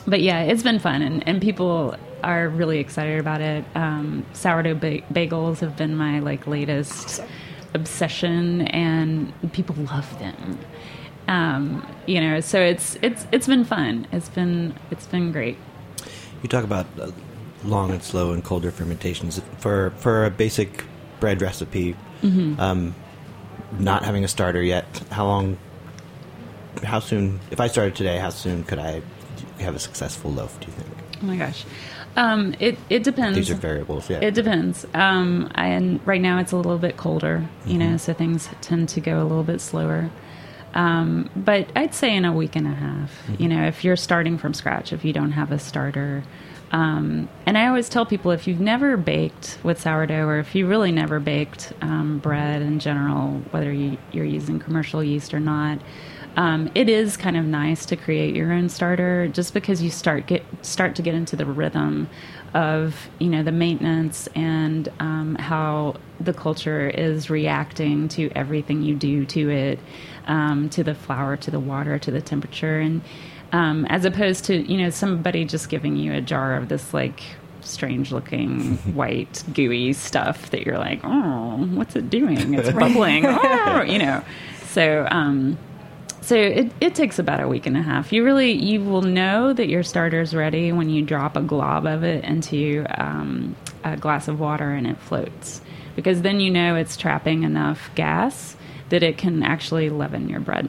[0.06, 3.66] but yeah, it's been fun, and, and people are really excited about it.
[3.74, 7.22] Um, sourdough ba- bagels have been my like latest
[7.74, 10.60] obsession, and people love them.
[11.28, 14.08] Um, you know, so it's it's it's been fun.
[14.12, 15.58] It's been it's been great.
[16.44, 17.12] You talk about uh,
[17.66, 20.86] long and slow and colder fermentations for for a basic
[21.20, 21.96] bread recipe.
[22.22, 22.60] Mm-hmm.
[22.60, 22.96] Um,
[23.80, 25.58] not having a starter yet, how long?
[26.84, 27.40] How soon?
[27.52, 29.02] If I started today, how soon could I
[29.60, 30.60] have a successful loaf?
[30.60, 30.90] Do you think?
[31.22, 31.66] Oh my gosh,
[32.16, 33.36] um, it it depends.
[33.38, 34.10] These are variables.
[34.10, 34.20] Yeah.
[34.20, 34.86] It depends.
[34.94, 39.02] Um, and right now it's a little bit colder, you know, so things tend to
[39.02, 40.10] go a little bit slower.
[40.74, 44.38] Um, but I'd say in a week and a half, you know, if you're starting
[44.38, 46.24] from scratch, if you don't have a starter.
[46.72, 50.68] Um, and I always tell people if you've never baked with sourdough, or if you
[50.68, 55.80] really never baked um, bread in general, whether you, you're using commercial yeast or not,
[56.38, 60.28] um, it is kind of nice to create your own starter, just because you start
[60.28, 62.10] get start to get into the rhythm
[62.54, 68.96] of you know the maintenance and um, how the culture is reacting to everything you
[68.96, 69.80] do to it,
[70.28, 73.02] um, to the flour, to the water, to the temperature, and
[73.56, 77.22] um, as opposed to you know somebody just giving you a jar of this like
[77.62, 82.54] strange looking white gooey stuff that you're like oh what's it doing?
[82.54, 83.26] It's bubbling.
[83.68, 84.24] Oh, you know.
[84.66, 85.58] So um
[86.22, 88.12] so it, it takes about a week and a half.
[88.12, 92.04] You really you will know that your starter's ready when you drop a glob of
[92.04, 95.62] it into um, a glass of water and it floats.
[95.96, 98.58] Because then you know it's trapping enough gas
[98.90, 100.68] that it can actually leaven your bread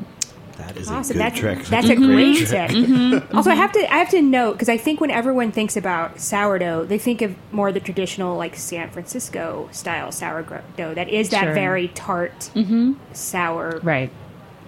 [0.57, 1.17] That is Awesome.
[1.17, 1.65] a good That's trick.
[1.67, 2.71] that's a great tip.
[2.71, 3.37] Mm-hmm.
[3.37, 3.93] Also, I have to mm-hmm.
[3.93, 7.35] I have to note because I think when everyone thinks about sourdough, they think of
[7.53, 10.95] more the traditional like San Francisco style sourdough.
[10.95, 11.55] That is that Sure.
[11.55, 12.93] very tart, mm-hmm.
[13.13, 14.11] sour right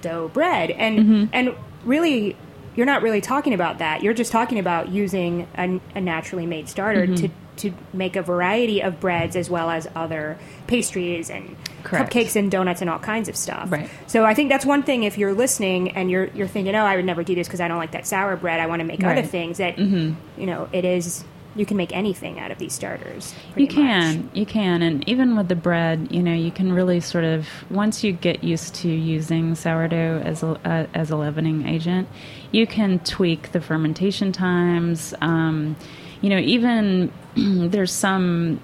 [0.03, 2.37] dough bread, and and really.
[2.77, 4.05] You're not really talking about that.
[4.05, 8.81] You're just talking about using a, a naturally made starter to, to make a variety
[8.85, 11.57] of breads as well as other pastries and
[11.89, 12.13] Correct.
[12.13, 13.71] cupcakes and donuts and all kinds of stuff.
[13.73, 13.89] Right.
[14.07, 15.05] So I think that's one thing.
[15.05, 17.69] If you're listening and you're you're thinking, oh, I would never do this because I
[17.69, 18.61] don't like that sour bread.
[18.61, 19.59] I want to make other things.
[19.59, 21.25] That you know, it is
[21.59, 23.35] you can make anything out of these starters.
[23.57, 24.37] You can, much.
[24.37, 28.05] you can, and even with the bread, you know, you can really sort of once
[28.05, 32.09] you get used to using sourdough as a uh, as a leavening agent,
[32.53, 35.15] you can tweak the fermentation times.
[35.21, 35.77] Um,
[36.21, 38.61] you know, even there's some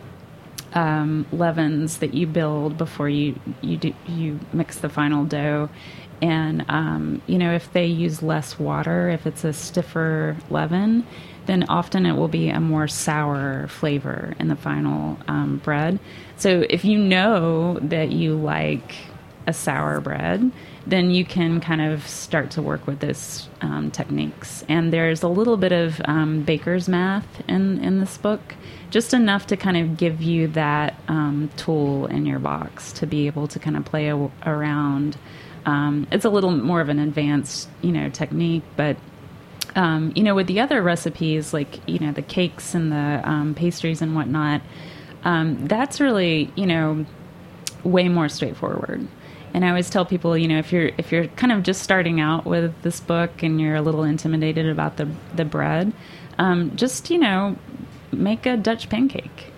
[0.74, 5.70] um, leavens that you build before you you do you mix the final dough.
[6.22, 11.06] And um, you know, if they use less water, if it's a stiffer leaven,
[11.46, 15.98] then often it will be a more sour flavor in the final um, bread.
[16.36, 18.94] So if you know that you like
[19.47, 20.51] a sour bread,
[20.86, 24.64] then you can kind of start to work with this um, techniques.
[24.68, 28.55] And there's a little bit of um, baker's math in in this book,
[28.90, 33.26] just enough to kind of give you that um, tool in your box to be
[33.26, 35.16] able to kind of play a- around.
[35.66, 38.97] Um, it's a little more of an advanced, you know, technique, but
[39.76, 43.55] um, you know, with the other recipes, like you know, the cakes and the um,
[43.55, 44.62] pastries and whatnot,
[45.22, 47.07] that's really you know
[47.82, 49.07] way more straightforward.
[49.55, 52.20] And I always tell people, you know, if you're if you're kind of just starting
[52.20, 55.92] out with this book and you're a little intimidated about the the bread,
[56.38, 57.57] um, just you know,
[58.12, 59.52] make a Dutch pancake.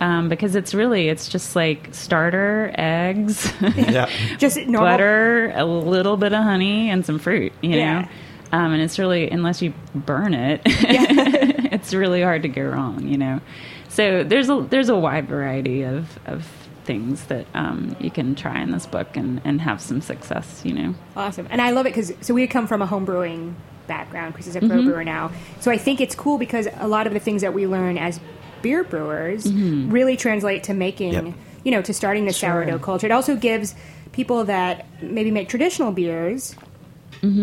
[0.00, 4.10] Um, because it's really it's just like starter eggs yeah.
[4.38, 4.80] Just normal.
[4.80, 7.52] butter, a little bit of honey, and some fruit.
[7.62, 8.08] You know,
[8.52, 13.06] um, and it's really unless you burn it, it's really hard to go wrong.
[13.06, 13.40] You know,
[13.88, 18.60] so there's a there's a wide variety of of things that um, you can try
[18.62, 20.62] in this book and and have some success.
[20.64, 21.46] You know, Awesome.
[21.50, 23.56] And I love it because so we come from a home brewing
[23.86, 24.34] background.
[24.34, 24.70] Chris is a Mm-hmm.
[24.70, 25.30] pro brewer now.
[25.60, 28.20] So I think it's cool because a lot of the things that we learn as
[28.62, 29.90] beer brewers Mm-hmm.
[29.90, 31.34] really translate to making, Yep.
[31.64, 33.06] you know, to starting the sourdough culture.
[33.06, 33.74] It also gives
[34.12, 36.54] people that maybe make traditional beers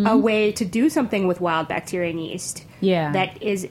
[0.05, 2.57] a way to do something with wild bacteria and yeast.
[2.59, 2.85] Mm-hmm.
[2.85, 3.11] Yeah.
[3.13, 3.67] That is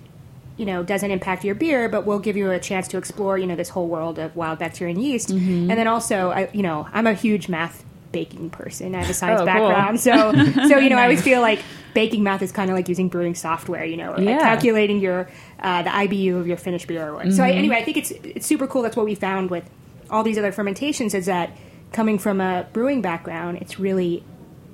[0.61, 3.47] you know doesn't impact your beer but will give you a chance to explore you
[3.51, 5.71] know this whole world of wild bacteria and yeast Mm-hmm.
[5.71, 7.77] and then also I, you know i'm a huge math
[8.13, 9.55] baking person i have a science Oh, cool.
[9.69, 10.13] background so
[10.69, 11.61] so you know i always feel like
[11.95, 15.29] baking math is kind of like using brewing software you know or like calculating your
[15.61, 18.11] uh, the ibu of your finished beer or what so I, anyway i think it's
[18.11, 19.65] it's super cool that's what we found with
[20.11, 21.51] all these other fermentations is that
[21.93, 24.23] coming from a brewing background it's really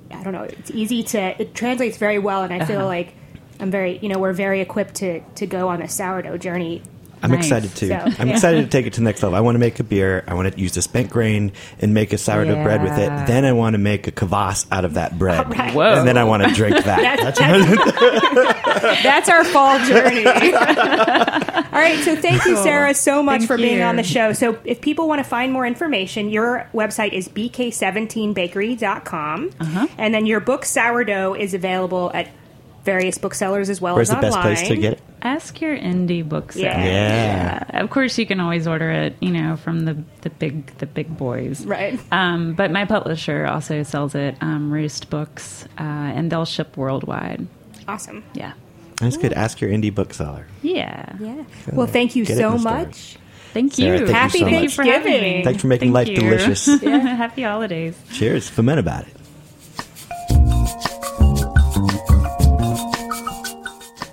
[0.09, 0.43] I don't know.
[0.43, 1.19] It's easy to.
[1.41, 2.85] It translates very well, and I feel Uh-huh.
[2.87, 3.09] like
[3.59, 3.97] I'm very.
[3.99, 6.81] You know, we're very equipped to to go on a sourdough journey.
[7.23, 7.45] I'm Nice.
[7.45, 7.87] excited too.
[7.87, 8.33] So, I'm yeah.
[8.35, 9.35] excited to take it to the next level.
[9.35, 10.23] I want to make a beer.
[10.27, 13.09] I want to use the spent grain and make a sourdough bread with it.
[13.25, 15.49] Then I want to make a kvass out of that bread.
[15.49, 15.73] Right.
[15.73, 15.95] Whoa.
[15.95, 17.17] And then I want to drink that.
[17.17, 18.63] That's, that's,
[19.03, 20.25] that's our fall journey.
[20.27, 20.33] All
[21.83, 23.83] right, so thank you, Sarah, so much Thank for being you.
[23.83, 24.33] on the show.
[24.33, 29.51] So, if people want to find more information, your website is bk17bakery.com.
[29.59, 29.87] Uh-huh.
[29.97, 32.29] And then your book, Sourdough, is available at
[32.87, 34.55] various booksellers as well Where's as the best online.
[34.55, 35.01] place to get it?
[35.21, 36.63] ask your indie bookseller.
[36.65, 36.85] Yeah.
[37.71, 37.81] Yeah.
[37.83, 41.15] Of course, you can always order it, you know, from the the big the big
[41.17, 41.65] boys.
[41.65, 41.99] Right.
[42.13, 47.45] Um, but my publisher also sells it, um, Roost Books, uh, and they'll ship worldwide.
[47.89, 48.23] Awesome.
[48.33, 48.53] Yeah.
[49.01, 49.33] That's good.
[49.33, 50.47] Ask your indie bookseller.
[50.61, 51.13] Yeah.
[51.19, 51.43] Yeah.
[51.73, 52.71] Well, thank you Get so the store.
[52.71, 53.17] much.
[53.53, 54.05] Thank Sarah, you.
[54.07, 55.37] thank Happy you for having Thanksgiving.
[55.39, 55.43] me.
[55.43, 56.15] Thanks for making Thank life you.
[56.15, 56.81] delicious.
[56.83, 57.95] Happy holidays.
[58.13, 58.49] Cheers.
[58.49, 59.16] Ferment about it.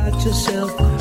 [0.00, 0.99] Got yourself